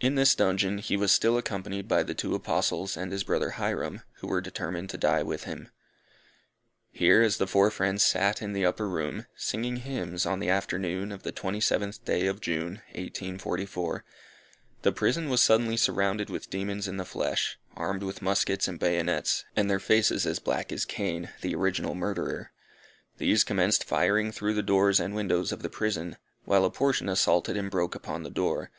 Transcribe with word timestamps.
In 0.00 0.16
this 0.16 0.34
dungeon 0.34 0.78
he 0.78 0.96
was 0.96 1.12
still 1.12 1.38
accompanied 1.38 1.86
by 1.86 2.02
the 2.02 2.16
two 2.16 2.34
Apostles 2.34 2.96
and 2.96 3.12
his 3.12 3.22
brother 3.22 3.50
Hyrum, 3.50 4.02
who 4.14 4.26
were 4.26 4.40
determined 4.40 4.90
to 4.90 4.98
die 4.98 5.22
with 5.22 5.44
him. 5.44 5.68
Here 6.90 7.22
as 7.22 7.36
the 7.36 7.46
four 7.46 7.70
friends 7.70 8.02
sat 8.04 8.42
in 8.42 8.54
the 8.54 8.66
upper 8.66 8.88
room, 8.88 9.26
singing 9.36 9.76
hymns, 9.76 10.26
on 10.26 10.40
the 10.40 10.48
afternoon 10.48 11.12
of 11.12 11.22
the 11.22 11.30
27th 11.30 12.04
day 12.04 12.26
of 12.26 12.40
June, 12.40 12.82
1844, 12.96 14.04
the 14.82 14.90
prison 14.90 15.28
was 15.28 15.40
suddenly 15.42 15.76
surrounded 15.76 16.28
with 16.28 16.50
demons 16.50 16.88
in 16.88 16.96
the 16.96 17.04
flesh, 17.04 17.56
armed 17.76 18.02
with 18.02 18.20
muskets 18.20 18.66
and 18.66 18.80
bayonets, 18.80 19.44
and 19.54 19.70
their 19.70 19.78
faces 19.78 20.26
as 20.26 20.40
black 20.40 20.72
as 20.72 20.84
Cain 20.84 21.28
the 21.42 21.54
original 21.54 21.94
murderer. 21.94 22.50
These 23.18 23.44
commenced 23.44 23.84
firing 23.84 24.32
through 24.32 24.54
the 24.54 24.62
doors 24.64 24.98
and 24.98 25.14
windows 25.14 25.52
of 25.52 25.62
the 25.62 25.70
prison, 25.70 26.16
while 26.46 26.64
a 26.64 26.70
portion 26.72 27.08
assaulted 27.08 27.56
and 27.56 27.70
broke 27.70 27.94
open 27.94 28.24
the 28.24 28.28
door. 28.30 28.72